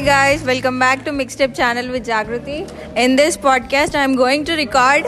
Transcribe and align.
Guys 0.00 0.42
welcome 0.44 0.76
back 0.78 1.00
to 1.04 1.10
mixtape 1.38 1.56
channel 1.60 1.88
with 1.90 2.04
Jagruti 2.04 2.56
in 2.98 3.14
this 3.16 3.36
podcast 3.44 3.96
I'm 3.96 4.16
going 4.16 4.46
to 4.46 4.54
record 4.62 5.06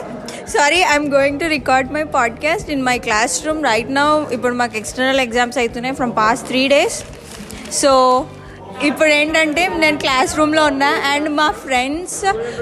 sorry 0.53 0.79
I'm 0.83 1.07
going 1.13 1.39
to 1.39 1.47
record 1.53 1.89
my 1.91 2.03
podcast 2.15 2.69
in 2.69 2.83
my 2.83 2.95
classroom 3.47 3.61
right 3.63 3.91
now 3.93 4.09
ఇప్పుడు 4.35 4.53
మాకు 4.53 4.77
external 4.77 5.21
exams 5.21 5.57
అవుతున్నాయి 5.57 5.95
from 5.95 6.13
past 6.17 6.45
three 6.47 6.63
days 6.67 6.97
so 7.73 7.91
ఇప్పుడు 8.83 9.09
ఏంటంటే 9.11 9.63
నేను 9.83 9.97
class 9.97 10.31
రూమ్లో 10.37 10.63
ఉన్నా 10.65 10.91
and 11.11 11.29
మా 11.31 11.47
friends 11.63 12.19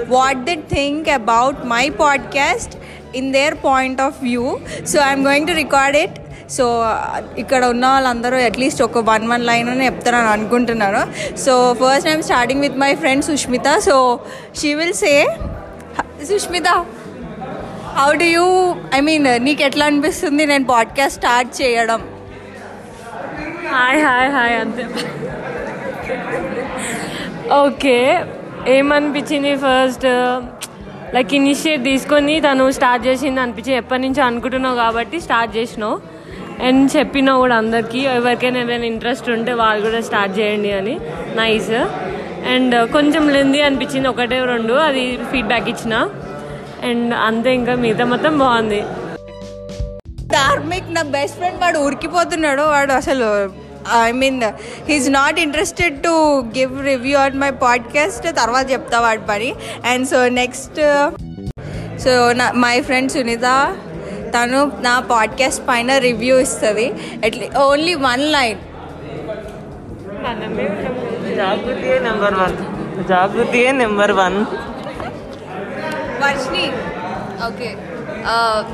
what 0.08 0.42
that 0.44 0.66
think 0.74 1.08
about 1.18 1.60
my 1.66 1.84
podcast 2.02 2.74
in 3.16 3.30
their 3.32 3.56
point 3.64 4.00
of 4.00 4.20
view 4.22 4.44
so 4.92 4.98
I'm 5.08 5.24
going 5.26 5.48
to 5.48 5.56
record 5.64 5.96
it 5.96 6.18
so 6.50 6.64
ఇక్కడ 7.38 7.62
ఉన్న 7.64 7.86
వాళ్ళందరూ 7.86 8.36
అట్లీస్ట్ 8.48 8.82
ఒక 8.82 9.02
వన్ 9.10 9.26
వన్ 9.32 9.44
లైన్ 9.50 9.68
అని 9.68 9.84
చెప్తారని 9.84 10.30
అనుకుంటున్నాను. 10.36 11.02
So 11.44 11.52
first 11.80 12.06
time 12.08 12.22
starting 12.22 12.60
with 12.60 12.78
my 12.84 12.92
friend 12.94 13.24
Sushmita 13.24 13.78
so 13.88 13.96
she 14.60 14.72
will 14.74 14.96
say 15.04 15.14
Sushmita 16.30 16.68
how 18.00 18.10
do 18.22 18.28
you 18.36 18.46
I 18.94 19.00
mean 19.08 19.28
నీకు 19.46 19.62
ఎట్లా 19.68 19.86
అనిపిస్తుంది 19.86 20.46
నేను 20.52 20.66
పాడ్కాస్ట్ 20.74 21.18
స్టార్ట్ 21.20 21.50
చేయడం? 21.62 22.00
హాయ్ 23.74 24.00
హాయ్ 24.06 24.30
హాయ్ 24.36 24.56
అంతే. 24.60 24.84
ఓకే 27.64 27.96
ఏమనిపించింది 28.76 29.52
ఫస్ట్ 29.64 30.06
లైక్ 31.14 31.32
ఇనిషియేట్ 31.38 31.82
తీసుకొని 31.84 32.34
తను 32.40 32.64
స్టార్ట్ 32.78 33.06
చేసింది 33.06 33.40
అనిపించింది. 33.40 33.78
ఎప్పటి 33.78 34.02
నుంచో 34.02 34.22
అనుకుంటున్నావు 34.24 34.76
కాబట్టి 34.76 35.16
స్టార్ట్ 35.20 35.52
చేసినావు? 35.56 35.96
అండ్ 36.62 36.90
చెప్పినా 36.96 37.36
కూడా 37.36 37.56
అందరికీ 37.56 37.98
ఎవరికైనా 37.98 38.60
ఏదైనా 38.60 38.84
ఇంట్రెస్ట్ 38.84 39.30
ఉంటే 39.30 39.52
వాళ్ళు 39.52 39.90
కూడా 39.90 40.00
స్టార్ట్ 40.02 40.38
చేయండి 40.38 40.72
అని. 40.72 41.00
నైస్ 41.36 41.70
అండ్ 42.48 42.92
కొంచెం 42.92 43.28
లెంది 43.28 43.62
అనిపించింది 43.62 44.08
ఒకటే 44.08 44.44
రెండు 44.44 44.72
అది 44.72 45.16
ఫీడ్బ్యాక్ 45.16 45.68
ఇచ్చిన. 45.68 46.08
అండ్ 46.84 47.14
అంతే 47.14 47.54
ఇంకా 47.54 47.74
మిగతా 47.74 48.04
మొత్తం 48.04 48.38
బాగుంది. 48.38 48.80
ధార్మిక్ 50.26 50.94
నా 50.94 51.02
బెస్ట్ 51.02 51.36
ఫ్రెండ్ 51.36 51.60
వాడు 51.60 51.78
ఉరికిపోతున్నాడు 51.78 52.62
వాడు 52.62 52.92
అసలు 52.92 53.50
I 54.08 54.12
mean 54.12 54.42
he's 54.88 55.10
not 55.10 55.40
interested 55.40 56.02
to 56.02 56.40
give 56.58 56.84
review 56.84 57.18
on 57.18 57.38
my 57.38 57.50
podcast 57.50 58.36
తర్వాత 58.36 58.72
చెప్తా 58.72 59.00
వాడి 59.00 59.20
పని. 59.30 59.54
అండ్ 59.86 60.08
సో 60.08 60.28
నెక్స్ట్ 60.28 60.80
సో 62.00 62.32
నా 62.32 62.52
మై 62.52 62.82
ఫ్రెండ్ 62.82 63.12
సునీత 63.12 63.76
తను 64.34 64.60
నా 64.80 65.00
పాడ్కాస్ట్ 65.10 65.62
పైన 65.68 65.98
రివ్యూ 65.98 66.34
ఇస్తుంది. 66.38 66.86
ఎట్లీ 67.24 67.46
ఓన్లీ 67.58 67.94
వన్ 68.08 68.24
లైన్ 68.32 68.60
జాగృతియే 71.36 71.98
number 71.98 72.34
one 72.34 72.56
జాగృతియే 73.08 73.70
number 73.72 74.12
one 74.12 74.38
Varshini 76.22 76.66
okay 77.46 77.70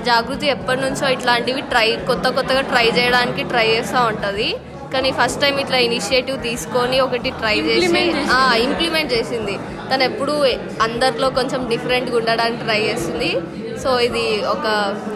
Jagruti 0.04 0.46
ఎప్పటి 0.46 0.80
నుంచో 0.80 1.06
ఇట్లాంటివి 1.08 1.60
ట్రై 1.60 1.88
కొత్త 2.06 2.28
కొత్తగా 2.28 2.60
ట్రై 2.60 2.86
చేయడానికి 2.88 3.42
ట్రై 3.42 3.66
చేస్తూ 3.66 4.00
ఉంటుంది. 4.02 4.48
కానీ 4.92 5.10
ఫస్ట్ 5.18 5.40
టైం 5.44 5.54
ఇట్లా 5.62 5.78
ఇనిషియేటివ్ 5.88 6.38
తీసుకొని 6.48 6.98
ఒకటి 7.06 7.30
ట్రై 7.40 7.56
చేసి 7.68 8.02
ఇంప్లిమెంట్ 8.66 9.10
చేసింది. 9.16 9.54
తను 9.90 10.02
ఎప్పుడు 10.10 10.34
అందరిలో 10.86 11.28
కొంచెం 11.38 11.60
డిఫరెంట్గా 11.72 12.16
ఉండడానికి 12.20 12.60
ట్రై 12.64 12.80
చేస్తుంది. 12.88 13.30
సో 13.82 13.90
ఇది 14.06 14.26
ఒక 14.54 14.66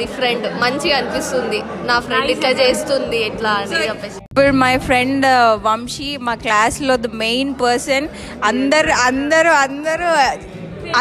డిఫరెంట్ 0.01 0.45
మంచిగా 0.65 0.97
అనిపిస్తుంది. 1.01 1.61
నా 1.89 1.97
ఫ్రెండ్ 2.09 2.31
ఇట్లా 2.35 2.51
చేస్తుంది 2.63 3.21
ఇట్లా 3.31 3.53
అని 3.63 3.87
చెప్పేసి. 3.89 4.19
ఇప్పుడు 4.33 4.53
మై 4.65 4.75
ఫ్రెండ్ 4.89 5.27
వంశీ 5.69 6.11
మా 6.27 6.35
క్లాస్లో 6.45 6.97
ద 7.07 7.11
మెయిన్ 7.25 7.53
పర్సన్ 7.65 8.07
అందరు 8.51 8.93
అందరూ 9.09 9.55
అందరూ 9.67 10.11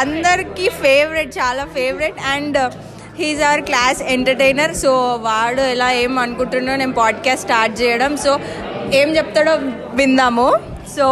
అందరికీ 0.04 0.66
ఫేవరెట్ 0.84 1.32
చాలా 1.38 1.64
favourite 1.78 2.20
and 2.34 2.58
he's 3.20 3.42
our 3.48 3.64
class 3.70 4.00
entertainer 4.16 4.74
so 4.82 4.92
వాడు 5.26 5.64
ఎలా 5.74 5.88
ఏం 6.04 6.14
అనుకుంటున్నాడో 6.26 6.80
నేను 6.82 6.96
పాడ్కాస్ట్ 7.00 7.46
స్టార్ట్ 7.48 7.76
చేయడం. 7.82 8.12
సో 8.18 8.32
ఏం 9.00 9.10
చెప్తాడో 9.18 9.54
విందాము. 10.00 10.48
సో 10.96 11.06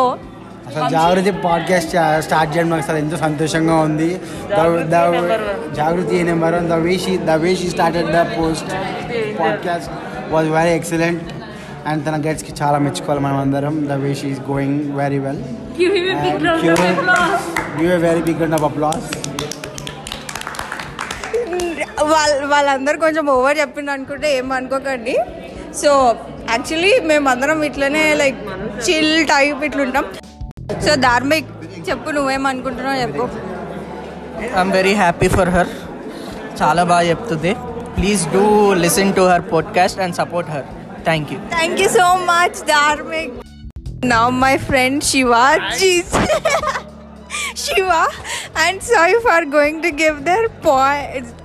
అసలు 0.69 0.89
జాగృతి 0.95 1.31
పాడ్కాస్ట్ 1.45 1.93
స్టార్ట్ 2.25 2.51
చేయడం 2.53 2.69
నాకు 2.71 2.83
అసలు 2.83 2.97
ఎంతో 3.03 3.17
సంతోషంగా 3.25 3.75
ఉంది. 3.87 4.09
Jagruti 5.79 6.17
number 6.29 6.55
one? 6.55 6.67
The 6.73 6.77
way 6.85 6.93
she 7.05 7.13
the 7.29 7.37
way 7.43 7.51
she 7.61 7.67
started 7.75 8.09
the 8.17 8.21
post 8.37 8.71
podcast 9.39 9.91
was 10.33 10.49
very 10.57 10.73
excellent 10.79 11.23
and 11.89 12.01
తన 12.07 12.15
గైడ్స్కి 12.25 12.53
చాలా 12.61 12.77
మెచ్చుకోవాలి 12.85 13.21
మనం 13.25 13.37
అందరం. 13.45 13.75
The 13.91 13.97
way 14.03 14.11
she 14.21 14.27
is 14.35 14.43
going 14.51 14.79
very 15.01 15.19
well 15.25 15.41
give 17.79 17.91
a 17.97 17.99
very 18.07 18.21
big 18.29 18.53
of 18.59 18.65
applause 18.71 19.07
వాళ్ళ 22.13 22.33
వాళ్ళందరూ 22.51 22.97
కొంచెం 22.99 23.25
ఓవర్ 23.29 23.57
చెప్పిండు 23.61 23.91
అనుకుంటే 23.91 24.27
ఏం 24.37 24.51
అనుకోకండి. 24.57 25.15
సో 25.81 25.91
యాక్చువల్లీ 26.51 26.91
మేమందరం 27.09 27.59
ఇట్లనే 27.69 28.03
లైక్ 28.21 28.39
చిల్ 28.85 29.13
టైప్ 29.33 29.61
ఇట్లుంటాం. 29.67 30.05
సో 30.85 30.91
ధార్మిక్ 31.07 31.49
చెప్పు 31.89 32.09
నువ్వేమనుకుంటున్నావు 32.17 32.99
చెప్పు. 33.03 33.23
I'm 34.57 34.71
very 34.77 34.93
happy 35.03 35.27
for 35.35 35.51
her 35.55 35.71
చాలా 36.61 36.83
బాగా 36.91 37.05
చెప్తుంది. 37.11 37.51
Please 37.97 38.23
do 38.35 38.43
listen 38.83 39.13
to 39.17 39.23
her 39.31 39.45
podcast 39.53 39.99
and 40.05 40.15
support 40.21 40.49
her 40.55 40.67
thank 41.07 41.29
you 41.33 41.37
thank 41.55 41.79
you 41.83 41.87
so 41.99 42.07
much 42.31 42.59
Dharmik 42.73 43.35
నా 44.13 44.21
my 44.43 44.55
friend 44.67 45.01
Shiva 45.11 45.43
Gs 45.79 46.13
Shiva 47.63 47.89
and 48.65 48.81
sorry 48.91 49.17
for 49.27 49.45
going 49.57 49.81
to 49.85 49.91
give 50.03 50.17
their 50.29 50.47
పా 50.65 50.77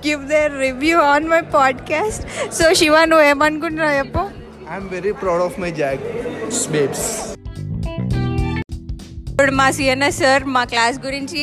give 0.05 0.21
their 0.33 0.53
review 0.65 0.97
on 1.13 1.27
my 1.33 1.41
podcast 1.57 2.23
so 2.59 2.67
Shiva 2.81 3.03
నువ్వు 3.11 3.25
ఏమనుకుంటున్నావు 3.31 3.97
చెప్పు. 4.01 4.23
I'm 4.65 4.89
very 4.89 5.13
proud 5.13 5.41
of 5.41 5.57
my 5.57 5.71
Jag 5.79 5.99
babes. 6.73 7.01
ఇప్పుడు 9.29 9.53
మా 9.59 9.65
CNS 9.77 10.19
sir 10.21 10.43
మా 10.55 10.61
class 10.71 10.97
గురించి 11.05 11.41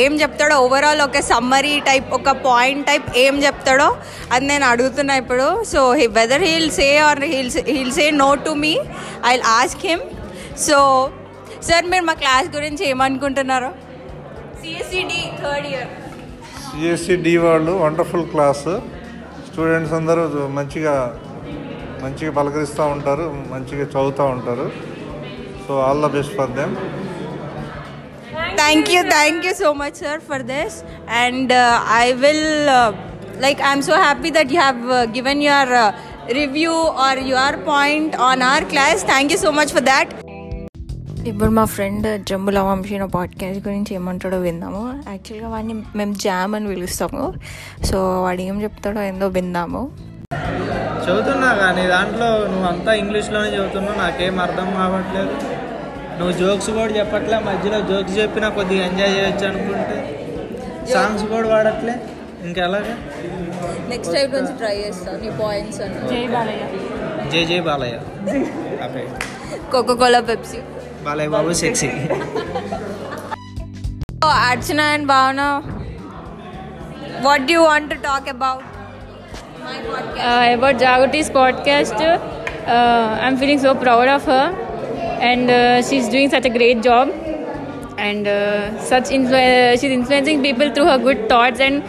ఏం 0.00 0.12
చెప్తాడో 0.20 0.54
ఓవరాల్ 0.64 1.00
ఒక 1.04 1.20
సమ్మరీ 1.28 1.74
టైప్ 1.88 2.08
ఒక 2.16 2.30
పాయింట్ 2.46 2.82
టైప్ 2.88 3.06
ఏం 3.22 3.34
చెప్తాడో 3.44 3.86
అది 4.34 4.44
నేను 4.50 4.66
అడుగుతున్నా 4.70 5.14
ఇప్పుడు. 5.22 5.46
So 5.72 5.80
whether 6.16 6.44
he'll 6.48 6.70
say 6.78 6.88
or 7.08 7.22
he'll 7.32 7.52
he'll 7.70 7.92
say 7.98 8.06
no 8.22 8.28
to 8.46 8.52
me 8.64 8.72
I 9.30 9.34
ask 9.58 9.84
him 9.90 10.02
so 10.66 10.78
sir 11.68 11.86
మీరు 11.92 12.06
మా 12.10 12.16
క్లాస్ 12.24 12.48
గురించి 12.56 12.84
ఏమనుకుంటున్నారు? 12.92 13.70
CSCD 14.60 15.20
third 15.40 15.68
year 15.72 15.90
CSC 16.66 17.16
D 17.26 17.36
వాళ్ళు 17.46 17.74
వండర్ఫుల్ 17.84 18.28
క్లాస్ 18.34 18.66
స్టూడెంట్స్ 19.48 19.96
అందరూ 20.00 20.24
మంచిగా 20.58 20.96
మంచిగా 22.02 22.32
పలకరిస్తూ 22.38 22.82
ఉంటారు 22.94 23.26
మంచిగా 23.52 23.84
చదువుతూ 23.94 24.24
ఉంటారు. 24.34 24.66
So 25.66 25.74
all 25.86 26.02
the 26.02 26.10
best 26.16 26.34
for 26.38 26.52
them 26.60 26.74
thank 28.60 28.90
you 28.94 29.00
thank 29.16 29.46
you 29.46 29.52
so 29.64 29.70
much 29.82 29.96
sir 30.02 30.20
for 30.28 30.44
this 30.52 30.76
and 31.22 31.52
I 32.02 32.06
will 32.22 32.46
like 33.44 33.60
I'm 33.70 33.82
so 33.90 33.96
happy 34.06 34.30
that 34.38 34.52
you 34.54 34.60
have 34.60 34.80
given 35.16 35.42
your 35.48 35.74
review 36.40 36.72
or 37.06 37.20
your 37.32 37.58
point 37.68 38.16
on 38.28 38.42
our 38.42 38.64
class 38.64 39.02
thank 39.12 39.32
you 39.32 39.38
so 39.38 39.52
much 39.60 39.72
for 39.76 39.86
that 39.92 40.12
ఇప్పుడు 41.28 41.50
మా 41.50 41.64
friend 41.64 42.06
Jambula 42.28 42.58
వంశీన 42.66 43.04
podcast 43.14 43.62
గురించి 43.68 43.94
ఏమంటాడో 43.94 44.36
విందాము. 44.38 44.82
యాక్చువల్గా 45.08 45.48
వాడిని 45.48 45.74
మేము 45.98 46.14
jam 46.24 46.54
అని 46.54 46.68
పిలుస్తాము. 46.68 47.24
సో 47.88 47.98
వాడు 48.22 48.40
ఏం 48.40 48.56
చెప్తాడో 48.62 49.00
ఏందో 49.02 49.26
విందాము. 49.38 49.82
చదువుతున్నా 51.08 51.50
కానీ 51.62 51.82
దాంట్లో 51.94 52.28
నువ్వు 52.52 52.66
అంతా 52.72 52.92
ఇంగ్లీష్లోనే 53.02 53.48
చదువుతున్నావు 53.54 53.98
నాకేం 54.02 54.36
అర్థం 54.46 54.68
కావట్లేదు. 54.78 55.34
నువ్వు 56.18 56.32
జోక్స్ 56.40 56.70
కూడా 56.76 56.92
చెప్పట్లే 56.98 57.36
మధ్యలో 57.48 57.78
జోక్స్ 57.90 58.14
చెప్పినా 58.20 58.48
కొద్దిగా 58.58 58.82
ఎంజాయ్ 58.90 59.12
చేయొచ్చు 59.16 59.46
అనుకుంటే. 59.50 59.98
సాంగ్స్ 60.92 61.24
కూడా 61.32 61.48
వాడట్లే 61.54 61.94
ఇంకెలాగా? 62.46 62.94
నెక్స్ట్ 63.92 64.14
టైం 64.16 64.28
నుంచి 64.36 64.52
ట్రై 64.60 64.74
చేస్తాను 64.84 65.18
నీ 65.24 65.30
పాయింట్స్ 65.42 65.80
అని 65.84 66.00
జై 66.10 66.22
బాలయ్య. 66.34 66.64
జై 67.32 67.42
జై 67.50 67.60
Balayya. 67.68 67.96
Okay 68.86 69.02
Coca 69.72 69.94
Cola 70.02 70.20
Pepsi 70.30 70.60
Balayya 71.06 71.30
Babu 71.36 71.52
sexy 71.62 71.90
what 77.26 77.40
do 77.46 77.52
you 77.52 77.62
want 77.62 77.86
to 77.92 77.96
talk 77.96 78.26
about? 78.28 78.60
My 78.62 78.66
podcast. 78.66 78.77
uh, 79.67 80.55
about 80.55 80.75
Jagati's 80.77 81.29
podcast. 81.31 81.99
Uh, 82.67 82.75
I'm 83.21 83.37
feeling 83.37 83.59
so 83.59 83.75
proud 83.75 84.07
of 84.07 84.25
her, 84.25 84.45
and 85.21 85.49
uh, 85.51 85.81
she's 85.81 86.07
doing 86.09 86.29
such 86.29 86.45
a 86.45 86.49
great 86.51 86.81
job. 86.81 87.09
And 87.99 88.27
uh, 88.27 88.79
such 88.81 89.09
influ- 89.11 89.71
she's 89.73 89.91
influencing 89.91 90.41
people 90.41 90.73
through 90.73 90.85
her 90.85 90.97
good 90.99 91.29
thoughts 91.29 91.59
and 91.61 91.83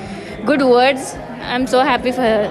good 0.45 0.63
words. 0.65 1.17
I'm 1.45 1.67
so 1.69 1.81
happy 1.85 2.13
for 2.13 2.29
her. 2.29 2.45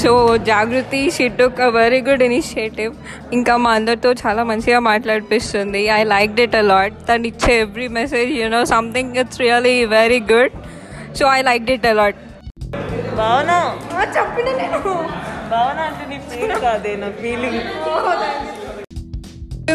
So 0.00 0.10
Jagriti 0.48 0.98
she 1.14 1.24
took 1.38 1.58
a 1.64 1.68
very 1.76 1.98
good 2.06 2.22
initiative 2.26 2.92
ఇంకా 3.36 3.54
మా 3.64 3.70
అందరితో 3.78 4.10
చాలా 4.20 4.42
మంచిగా 4.50 4.78
మాట్లాడిపిస్తుంది 4.88 5.82
I 5.96 6.00
like 6.12 6.36
it 6.44 6.54
a lot 6.60 6.96
తను 7.08 7.26
ఇచ్చే 7.30 7.54
every 7.64 7.88
message 7.98 8.30
you know 8.40 8.60
something 8.72 9.16
it's 9.22 9.40
really 9.42 9.74
very 9.94 10.20
good 10.32 10.54
so 11.18 11.26
I 11.36 11.40
like 11.50 11.68
it 11.76 11.86
a lot 11.92 12.20
Bhavana 13.20 13.50
చెప్పిన 14.16 14.48
నేను 14.60 14.78
భావన 15.52 15.78
అంటే 15.88 16.04
నీ 16.12 16.18
ఫీల్ 16.30 16.54
కాదే 16.64 16.94
నా 17.04 17.10
ఫీలింగ్ 17.20 17.60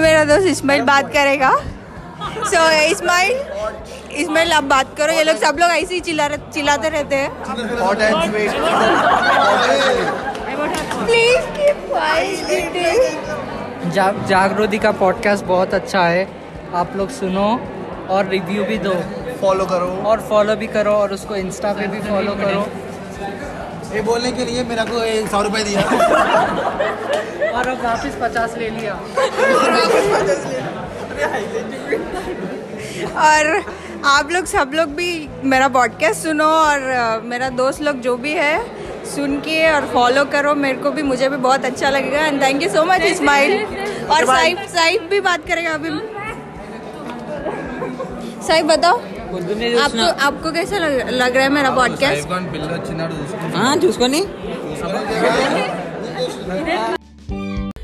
मेरा 0.05 0.21
दोस्त 0.29 0.47
इस्माइल 0.47 0.81
बात 0.83 1.05
करेगा 1.13 1.49
सो 2.43 2.47
so, 2.53 2.61
इस्माइल 2.93 3.35
इस्माइल 4.21 4.49
आप 4.53 4.65
बात 4.73 4.87
करो 4.97 5.13
ये 5.13 5.23
लोग 5.23 5.37
सब 5.37 5.55
लोग 5.61 5.69
ऐसे 5.73 5.93
ही 5.93 5.99
चिल्ला 5.99 6.25
रहे- 6.25 6.49
चिल्लाते 6.53 6.89
रहते 6.89 7.15
हैं 7.15 7.29
Hot 7.81 8.01
and 8.07 8.17
sweet. 8.25 8.51
Please 11.01 11.45
keep 11.57 11.79
जा, 13.95 14.07
जागृति 14.27 14.77
का 14.77 14.91
पॉडकास्ट 15.01 15.45
बहुत 15.45 15.73
अच्छा 15.73 16.03
है 16.07 16.23
आप 16.75 16.95
लोग 16.95 17.09
सुनो 17.19 17.47
और 18.09 18.27
रिव्यू 18.27 18.63
भी 18.65 18.77
दो 18.79 18.95
Follow 19.43 19.69
करो 19.69 19.91
और 20.09 20.27
फॉलो 20.29 20.55
भी 20.55 20.67
करो 20.75 20.95
और 20.95 21.13
उसको 21.13 21.35
इंस्टा 21.35 21.73
पे 21.73 21.87
भी 21.87 22.01
फॉलो 22.09 22.35
करो 22.35 22.61
ये 23.94 24.00
बोलने 24.02 24.30
के 24.32 24.44
लिए 24.44 24.62
मेरा 24.64 24.84
को 24.84 25.02
एक 25.04 25.28
सौ 25.28 25.40
रुपये 25.42 25.62
दिया। 25.64 25.80
और 27.50 27.68
अब 27.68 27.82
वापस 27.84 28.16
पचास 28.20 28.54
ले 28.58 28.68
लिया। 28.70 28.94
और 33.22 33.62
आप 34.06 34.30
लोग 34.32 34.44
सब 34.46 34.70
लोग 34.74 34.88
भी 34.96 35.10
मेरा 35.44 35.68
पॉडकास्ट 35.68 36.22
सुनो 36.22 36.44
और 36.46 37.22
मेरा 37.24 37.48
दोस्त 37.58 37.82
लोग 37.82 38.00
जो 38.00 38.16
भी 38.16 38.32
है 38.34 38.54
सुन 39.14 39.36
के 39.40 39.56
और 39.72 39.86
फॉलो 39.92 40.24
करो। 40.32 40.54
मेरे 40.54 40.78
को 40.78 40.90
भी 40.90 41.02
मुझे 41.02 41.28
भी 41.28 41.36
बहुत 41.38 41.64
अच्छा 41.64 41.90
लगेगा। 41.90 42.26
And 42.26 42.42
thank 42.42 42.62
you 42.62 42.68
so 42.70 42.84
much 42.84 43.02
Ismail 43.04 43.52
और 44.06 44.24
साइब 44.26 44.58
साइब 44.74 45.08
भी 45.10 45.20
बात 45.20 45.46
करेगा 45.48 45.70
अभी। 45.70 45.90
साइब 48.46 48.66
बताओ। 48.66 49.00
आपको 49.29 50.05
आपको 50.27 50.51
कैसा 50.51 50.77
लग, 50.77 50.93
लग 51.09 51.35
रहा 51.35 51.43
है 51.43 51.49
मेरा 51.49 51.71
पॉडकास्ट 51.75 52.23
చూసుకొని 53.85 54.21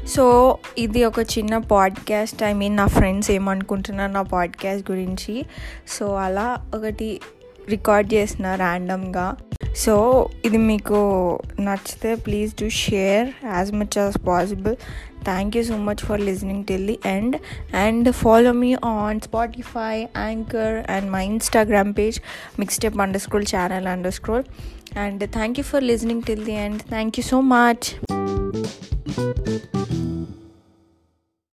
సో 0.08 0.58
ఇది 0.78 1.04
ఒక 1.04 1.20
చిన్న 1.20 1.58
పాడ్కాస్ట్ 1.58 2.44
ఐ 2.44 2.54
మీన్ 2.54 2.78
నా 2.78 2.86
ఫ్రెండ్స్ 2.86 3.32
ఏమనుకుంటున్నారు 3.32 4.12
నా 4.12 4.22
పాడ్కాస్ట్ 4.22 4.92
గురించి 4.92 5.46
సో 5.88 6.16
అలా 6.16 6.58
ఒకటి 6.76 7.20
రికార్డ్ 7.70 8.14
చేసిన 8.14 8.56
ర్యాండమ్గా 8.56 9.36
సో 9.77 9.95
ఇది 10.45 10.59
మీకు 10.69 10.99
నచ్చితే 11.61 12.11
please 12.25 12.53
do 12.63 12.69
share 12.81 13.27
as 13.51 13.71
much 13.73 13.97
as 13.99 14.17
possible 14.27 14.77
thank 15.25 15.57
you 15.57 15.63
so 15.65 15.77
much 15.87 16.03
for 16.07 16.21
listening 16.21 16.65
till 16.65 16.87
the 16.87 16.97
end 17.09 17.37
and 17.83 18.09
follow 18.21 18.53
me 18.61 18.71
on 18.93 19.21
Spotify 19.21 19.93
Anchor 20.23 20.77
and 20.91 21.09
my 21.11 21.25
Instagram 21.27 21.93
page 21.95 22.19
mixtape 22.61 22.99
underscore 23.23 23.49
channel 23.55 23.89
underscore 24.15 24.47
and 24.99 25.25
thank 25.33 25.59
you 25.59 25.67
for 25.73 25.85
listening 25.85 26.25
till 26.25 26.45
the 26.45 26.57
end 26.67 26.83
thank 26.91 27.19
you 27.21 27.27
so 27.27 27.41
much 27.53 27.87